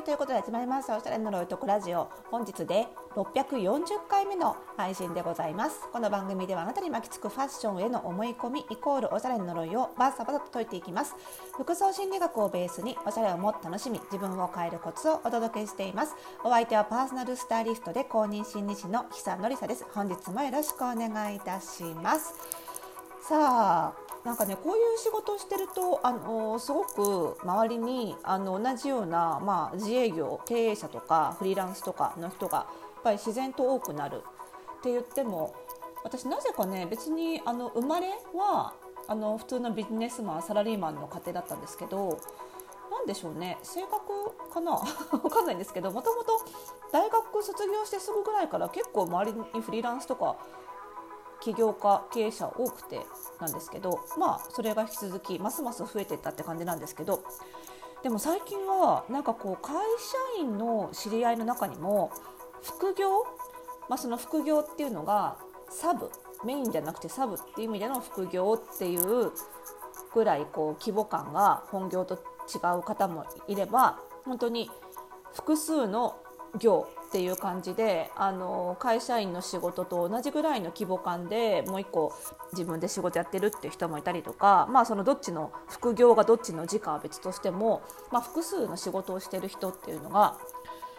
[0.00, 2.10] はいということで始まりましたおしゃれのロイトクラジオ。
[2.30, 5.90] 本日で640回目の配信でございます。
[5.92, 11.14] この番組ではあなたに巻きつくファッションへの思い込みイコールおしゃれの呪いをバッサバサと解いていきます。
[11.52, 16.14] 服装心理学をベースにおしゃれをもっと楽しみ自分を変えるコツをお届けしています。
[16.44, 19.84] お相手はパーソナルスタイリストで公認心理師の久野里沙です。
[19.92, 22.32] 本日もよろしくお願いいたします。
[23.28, 32.64] さあなんかねこういう仕事をしてるとあのすごく周りにあの同じような、まあ、自営業経営者とかフリーランスとかの人がや
[33.00, 34.22] っぱり自然と多くなる。
[34.80, 35.54] って言っても
[36.02, 38.72] 私なぜかね別にあの生まれは
[39.08, 42.18] あの普通のビジネスマンサラリーマンの家庭だったんですけど
[42.90, 44.78] 何でしょうね性格かな？
[45.18, 46.40] 分かんないんですけどもともと
[46.92, 50.36] 大学卒業してすぐぐらいから結構周りにフリーランスとか
[51.40, 53.00] 起業家経営者多くて
[53.40, 57.22] なんですけどまあそれが引き続きますます増えていったって感じなんですけど
[58.02, 59.74] でも最近はなんかこう会
[60.36, 62.10] 社員の知り合いの中にも
[62.62, 63.24] 副業、
[63.88, 65.36] まあ、その副業っていうのが
[65.70, 66.10] サブ
[66.44, 69.32] メインじゃなくてサブっていう意味での副業っていう
[70.14, 74.70] ぐらいこう規模感が本業と違う方もいれば本当に
[75.34, 76.16] 複数の
[76.58, 82.14] 業っていう感じであの会社員の仕事と同じぐらいの規模感でもう一個
[82.52, 90.38] 自分で仕事やってるっていう人もいたりとか、まあ、そのどっちの副業がどっちの時価は別としても、まあ、複数の仕事をしてる人っていうのが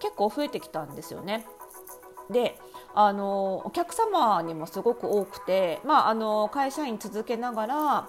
[0.00, 1.46] 結構増えてきたんですよね。
[2.32, 2.58] で
[2.94, 8.08] あのお客様にもすごく多くて、まあ、あの会社員続けながら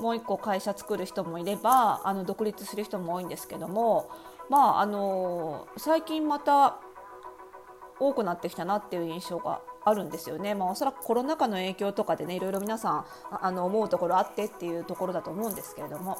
[0.00, 4.10] もう一個会社作る人もいればあの独立する人も多いんですけども
[4.48, 6.80] まああの最近また
[8.00, 16.18] 多くなってきたなっていう印象があるんですよね、まあ、おそらくコロナ禍の影響とかでねいろいろ皆さんあの思うところあってっていうところだと思うんですけれども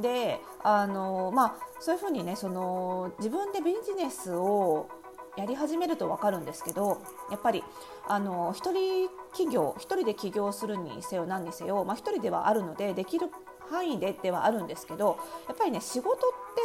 [0.00, 4.88] であの、まあ、そういうふうにねその自分でビジネスを
[5.36, 7.62] やり始めると分かるんですけどやっぱり
[8.08, 13.26] あの一人企業一人で起業するにせよ何にせよ、まあ、一人ではあるのでできる
[13.70, 15.18] 範囲でではあるんですけど
[15.48, 16.18] やっぱりね仕事っ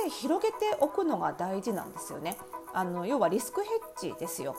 [0.04, 2.38] て広げておくのが大事なんですよね。
[2.74, 4.56] あの要はリスクヘッジですよ。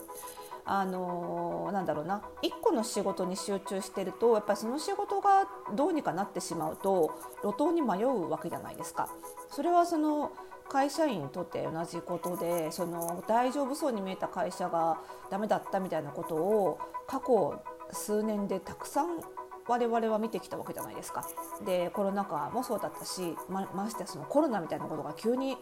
[0.65, 9.09] あのなんだろうな1個の仕事に集中してるとやっぱりその仕事がどうにかなってしまうと路頭に迷うわけじゃないですか。
[9.51, 10.31] それはその
[10.69, 19.21] 会社員にとって同じことでその大丈夫そうに見えた会社がダメだったみたいなことを過去数年でたくさん
[19.69, 21.27] 我々は見てきたわけじゃないですか。
[21.65, 25.59] でコロナ禍もそうだったしまましてそのコロナみたいなことが急に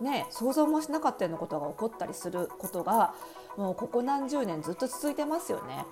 [0.00, 3.14] ね、想像もしなかったようなことが起こったりすることが
[3.56, 5.86] もうここ何十年ずっと続いてますよね。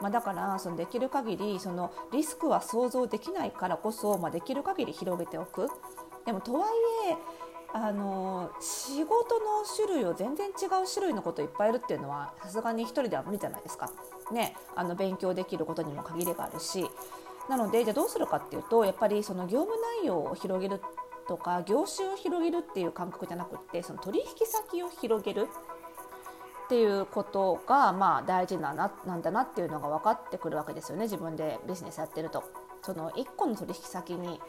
[0.00, 5.68] まあ、だからそのできる限りそのリスクは想像できないからこそ、まあ、できる限り広げておく。
[6.24, 6.70] でもとはい
[7.10, 7.16] え
[7.72, 13.90] あの仕事の種類を全然違う種類のこといっぱいいるっていうのはさすがに1人では無理じゃないですか。
[14.32, 16.84] ね、あの勉強できることにも限りがあるし
[17.48, 20.82] なのでじゃあどうするかっていうとやっぱりその業務内容を広げる
[21.28, 25.48] とか業種を広げるっていう感覚じゃなくてその取引先を広げる
[26.64, 32.42] っていうことがまあ大事なななんだなっていうのが分かってくるわけですよね自分でビジネスやってると。
[32.82, 34.40] その1個の取引先に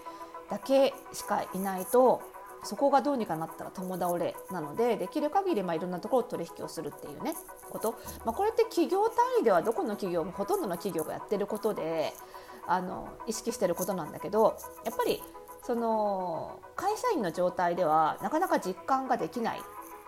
[0.50, 2.22] だけしかいないと
[2.64, 7.34] そこがどうにかなったら共倒れなのでできる限りまあいろんなところ取引をするっていうね
[7.70, 7.94] こと、
[8.26, 12.14] まあ、これって企業単位ではどこの企業もほとんどの企業がやってることで
[12.68, 15.24] あの意識してることなんだけどやっぱり
[15.70, 19.62] その会社員の状態ではなかなか実感ができない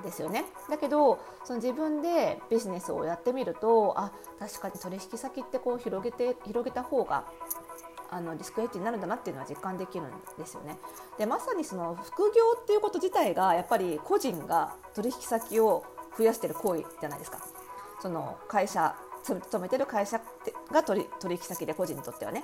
[0.03, 7.25] ですよねだけどその自分でビジネスをやってみるとあ確かに取引先ってこう広げて広げた方が
[8.09, 10.79] あのリスクヘッジになるんだなっていうのは実感できるんですよね。
[11.19, 15.85] でまさにその副業っていうこと自体がやっぱり個人が取引先を
[16.17, 17.37] 増やしてる行為じゃないですか。
[18.01, 20.19] その会社勤めてる会社
[20.71, 22.43] が取引先で個人にとってはね。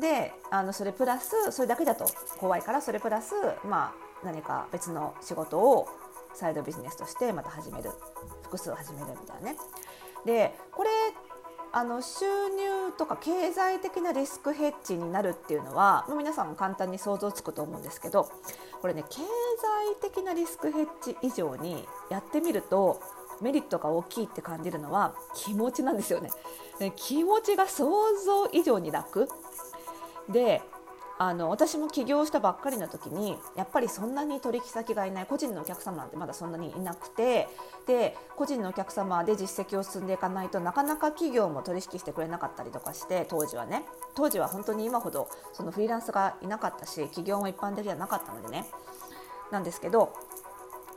[0.00, 2.06] であのそれプラスそれだけだと
[2.38, 3.34] 怖いからそれプラス、
[3.64, 5.88] まあ、何か別の仕事を
[6.34, 7.90] サイドビジネスとしてまた始める
[8.42, 9.56] 複数始めるみたいなね。
[10.24, 10.90] でこれ
[11.72, 18.30] あの収入とか経済的なリスクヘッジになるっていうのはもう皆さんも簡単に想像つくと思うんですけど
[18.80, 19.24] これね経済
[20.00, 23.00] 的なリスクヘッジ以上にやってみると
[23.42, 26.30] メリットが大きいって感じるのは気持ちなんですよね。
[26.96, 27.90] 気持ちが想
[28.24, 29.28] 像以上に楽
[30.28, 30.62] で
[31.18, 37.48] あの私も起業したばっかりの時にやっぱりそんなに取引先がいない個人のお客様なんてまだそんなにいなくて
[37.86, 43.84] で個人のお客様で実績を進んでいかないとなかなか企業も取引してくれなかったりとかして当時はね
[44.14, 48.66] 当時は本当に今ほどそのフリーランスがいなかったし企業も一般的ではなかったのでね
[49.50, 50.12] なんですけど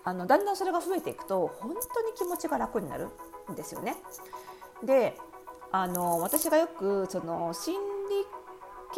[0.03, 3.07] あのだんだんそれが増えていくと本当に気持ちが楽になる
[3.49, 3.95] んですよね。
[4.83, 5.17] で
[5.71, 7.53] あの私がよくその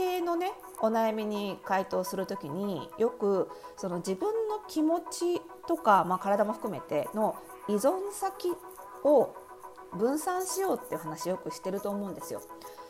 [0.01, 0.51] 系のね
[0.81, 7.35] お悩みに回答する時によくその自分の気持ちとか、まあ、体も含めての
[7.67, 8.49] 依存先
[9.03, 9.35] を
[9.95, 12.41] 分散しようっていう話よくしてると思うんですよ。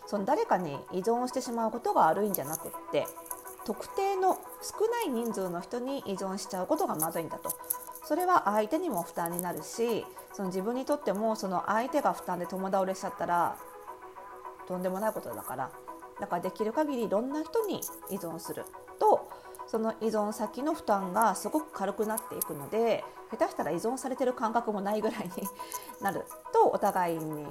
[0.06, 3.06] その誰かに依存してしまうことが悪いんじゃなくって
[3.66, 7.52] 特定の少ない人数の人に依存しちゃうことがまずいんだと
[8.04, 10.04] それは相手にも負担になるし
[10.34, 13.56] その自分にとってもその相手が負担で友倒れしちゃったら
[14.68, 15.72] とんでもないことだから
[16.22, 17.82] だからできる限りいろんな人に
[18.12, 18.64] 依存する
[19.00, 19.28] と
[19.68, 25.32] その依存先の負担がすごく軽くなっていくので下手したら依存されてる感覚もないぐらいに
[26.00, 27.48] なるとお互いに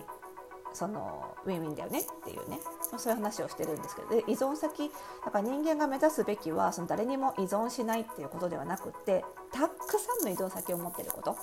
[0.73, 2.61] そのウィンウィンだよねっていうね。
[2.97, 4.09] そういう話をしてるんですけど。
[4.09, 4.93] で依存先
[5.25, 11.37] だから人間が目指すべきはその誰にも依存しないっていうことではなくってたくさんの依存先を持ってること。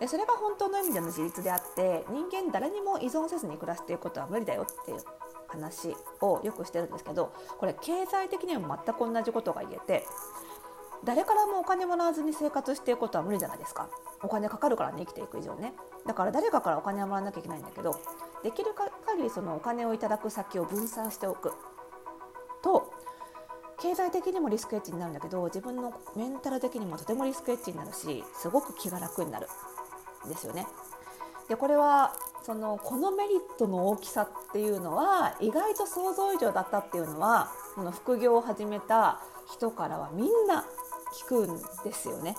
[0.00, 4.98] でそれが本当の意味での自立であって人間誰にも依存せずに暮らすということは無理だよっていう
[5.48, 10.06] 話をよくしてるんですけどこれ経済的にも全く同じことが言えて
[11.04, 13.88] 誰からもお金もらわずに生活していくことは無理じゃないですか。
[14.20, 15.72] お金かかるからね生きていく以上ね。
[16.06, 18.00] だから誰かからお金をもらわなきゃいけないんだけど
[18.42, 18.70] できる
[19.06, 21.52] 限りそのお金をいただく先を分散しておく。
[22.62, 22.92] と
[23.80, 29.46] 経済的にもリスクエッジになるんだけど自分のメンタル的にもとてもリスクエッジになるしすごく気が楽になる。
[30.26, 30.66] んですよね。
[31.48, 32.12] でこれは
[32.42, 39.20] そのこのメリットの大きさっていうのは意外と想像以上だったっていうのはこの副業を始めた
[39.50, 40.64] 人からはみんな
[41.12, 42.36] 聞くんですよね。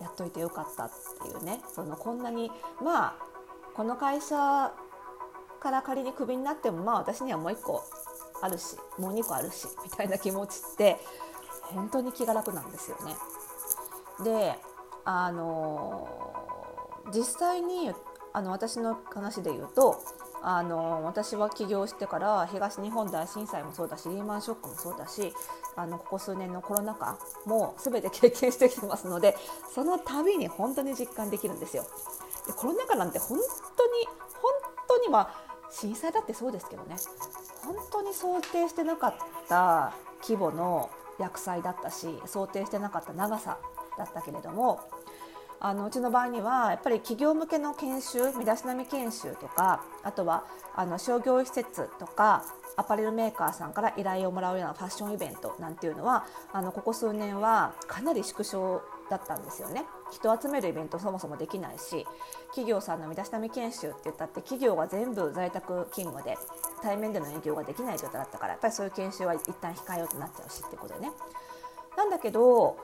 [0.00, 0.90] やっといてよかったっ
[1.22, 2.50] ていうねそのこんなに
[2.82, 3.14] まあ
[3.74, 4.72] この会社
[5.60, 7.84] から仮にクビになってもまあ私にはもう1個
[8.40, 10.96] あるしもう2個あるしみたいな気持ちって
[11.62, 13.14] 本当に気が楽なんですよね。
[14.24, 14.58] で
[15.04, 16.08] あの
[17.12, 17.92] 実際に
[18.32, 20.02] あの私の話で言うと
[20.42, 25.32] あの私は起業してから東日本大震災もそうだしリーマンショックもそうだし
[25.76, 29.36] あのここ数年のコロナ禍も全て経験してきてますので
[29.72, 31.84] その度に本当に実感できるんですよ。
[32.46, 33.38] でコロナ禍なんて本
[33.76, 34.52] 当に本
[34.88, 36.96] 当にまあ震災だってそうですけどね
[37.64, 39.14] 本当に想定してなかっ
[39.48, 43.58] た規模の薬剤だったし想定してなかった長さ
[43.96, 44.80] だったけれども
[45.64, 50.44] あのうちの場合にはやっぱり企業向けの研修身だしなみ研修とかあとは
[50.74, 52.44] あの商業施設とか
[52.76, 59.84] アパレルメーカーさんから依頼をもらうようなファッションイベントなんていうのはあのここ数年はかなり縮小だったんですよね。
[60.10, 62.06] 人を集めるイベントそもそもできないし
[62.48, 66.36] 企業さんの身だしなみ研修って言ったって企業が全部在宅勤務で
[66.82, 71.12] 対面での営業ができない状態だったからやっぱりそういう研修は一旦控えようとなっちゃうしってことでね。
[71.96, 72.76] なんだけど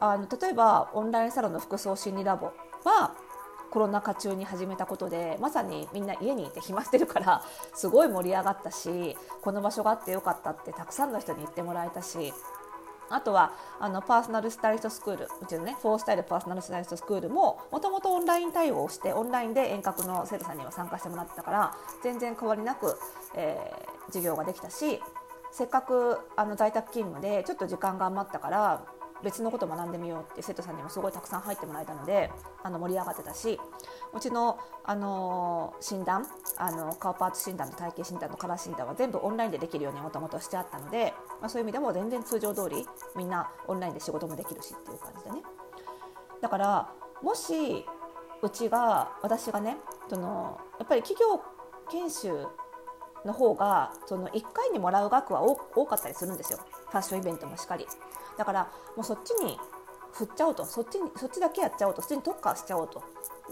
[0.00, 2.46] あの例えばオンラインサロンの服装心理ラボ
[2.84, 3.14] は
[3.70, 7.44] コロナ禍中に始めたことでまさにみんな家にいて暇してるから
[7.74, 12.32] すごい盛り上がったしこの場所があってよかったってたくさんの人に言ってもらえたし
[13.10, 22.96] あとはあのパーソナルスタイリストスクールうちのねフォースタイルパーソナルスタイリストスクールももともとオンライン対応をしてオンラインで遠隔の生徒さんには参加してもらってたから全然変わりなく、
[23.34, 25.00] えー、授業ができたし
[25.52, 28.84] せっかくあの在宅勤務でちょっと時間が余ったから
[29.22, 32.30] 別のこと学んでみようって生徒さんにもすごいたくさん入ってもらえたので
[32.62, 33.58] あの盛り上がってたし
[34.12, 42.86] うちの、あの診断あの顔パーツ診断と体型診断とカラー診断は全部オンラインでできるようにもともとしてあったので、まあ、そういう意味でも全然通常通り
[43.16, 45.42] みんなオンラインで仕事もできるしっていう感じでね。
[46.40, 47.84] だからもし
[48.42, 49.76] うちが私がね
[50.08, 51.42] そのやっぱり企業
[51.90, 52.46] 研修
[53.24, 56.58] の方がその1回にもらう額は多かったりするんですよ。
[56.90, 57.86] ファッションイベントもしっかり。
[58.36, 59.58] だからもうそっちに
[60.12, 60.64] 振っちゃおうと。
[60.64, 62.02] そっちにそっちだけやっちゃおうと。
[62.02, 63.02] そっちに特化しちゃおうと。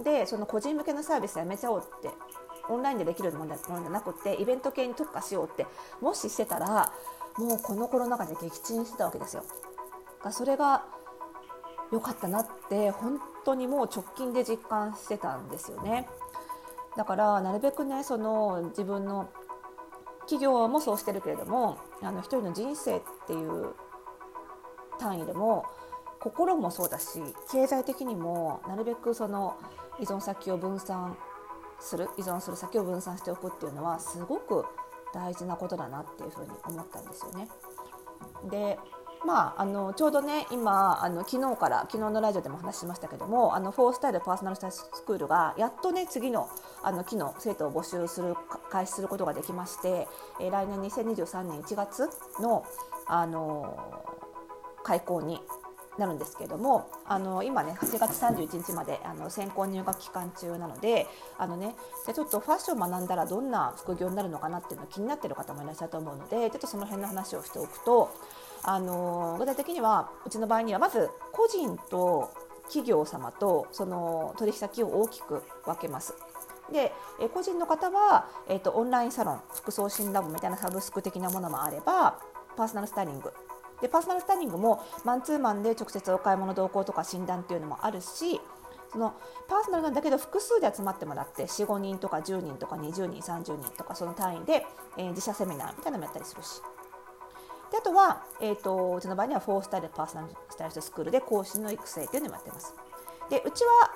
[0.02, 2.10] でその個人向けのサービスやめちゃおうって
[2.68, 5.66] オンラインでできるものじゃなくてイベント系に特化しようって
[6.00, 6.92] もししてたら
[7.36, 9.44] もうこのコロナ禍で撃沈してたわけですよ。
[10.22, 10.84] がそれが
[11.90, 16.08] 良かったなって本当にもう直近で実感してたんですよね。
[16.96, 19.28] だからなるべくねその自分の
[20.28, 23.72] 企業もそうしてるけれどもあの一人の人生っていう
[24.98, 25.64] 単位でも
[26.20, 29.56] 心もそうだし経済的にもなるべくその
[29.98, 31.16] 依存先を分散
[31.80, 34.66] する依存する先を分散しておくっていうのはすごく
[35.14, 37.48] 大事なことだなっていうふうに思ったんですよね。
[38.50, 38.78] で
[39.26, 46.48] まあ、あのちょうどね今あの昨日から昨日のラジオでも話しましたけどもあのフォースタイルパーソナルスタイルスクールがやっとね次の
[46.82, 48.34] あの期の生徒を募集する
[48.70, 50.06] 開始することができまして、
[50.40, 52.08] えー、来年2023年1月
[52.40, 52.64] の
[53.06, 54.04] あの
[54.84, 55.40] 開校に
[55.98, 61.06] なるんですけどもあの今ね8月31日まであの先行入学期間中なので
[61.36, 61.74] あのね
[62.06, 68.10] じゃちょっとファッションを学んだらどんな副業になるのかなっていうの気になってる方もいらっしゃると思うのでちょっとその辺の話をしておくと
[68.62, 72.30] あの具体的にはうちの場合にはまず個人と
[72.64, 76.14] 企業様とその取引先を大きく分けます。
[76.70, 76.92] で、
[77.32, 82.18] 個人の方は、えーと、オンラインサロン服装診断部みたいなサブスク的なものもあれば
[82.56, 83.32] パーソナルスタイリング
[83.80, 88.40] でパーソナルスタイリングもマンツーマンで直接お買い物同行とか診断っていうのもあるし
[88.92, 89.14] その
[89.48, 96.60] パーソナルなんだけど複数で集まってもらって45人とか10人とか20人30人とかその単位で、えー、自社セミナーみたいなのもやったりするし
[97.70, 102.74] であとは、えーと、うちの場合にはフォースタイルパーソナルスタイリストスクールで講師の育成っていうのもやってます。
[103.30, 103.90] でうちは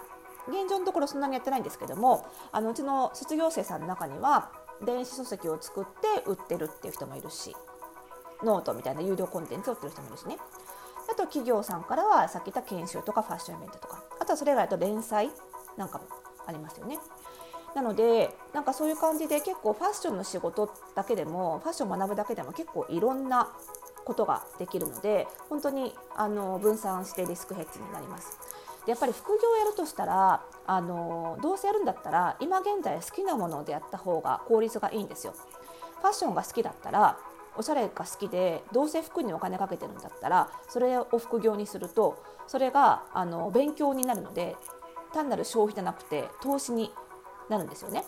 [0.49, 4.51] 現状のところそんなにやってないんですけどもあのうちの卒業生さんの中には
[4.85, 7.55] 電子書籍を作って売ってるっていう人もいるし
[8.43, 10.37] ノートみたいな有料コンテンツを売ってる人もいるしね
[11.09, 15.31] あと企業さんからはさっき言った研修とかファッションイベントとかあとはそれ以外と連載
[15.77, 16.05] なんかも
[16.47, 16.99] ありますよね。
[17.75, 23.51] なのでなんかそういう感じで結構ファッションの仕事だけでもファッションを学ぶだけでも結構いろんな
[24.05, 28.39] ことができるので本当にあの分散してリスクヘッジになります。
[28.87, 35.35] やっぱり副業をやるとしたらあのどうせやるんだったら今現在好きなものでやった方が効率がいいんですよ。
[36.01, 37.17] ファッションが好きだったら
[37.57, 44.57] おしゃれが好きでどうせ服にお金かけてるんだったらそれを副業にするとそれがあの勉強になるので
[45.13, 46.93] 単なる消費じゃなくて投資に
[47.53, 48.05] なるんですよね。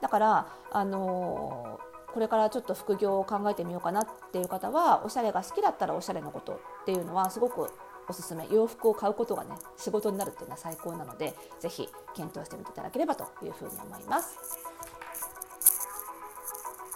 [0.00, 1.80] だからあの
[2.12, 7.70] これからちょっと副業を考えてみようかなっていう方はおしゃれが好きだったらおしゃれのことっていうのはすごく
[8.08, 14.38] おすすめ洋服を買うことがね仕事になるっていうのは最高なので是非検討してみていただければというふうに思います。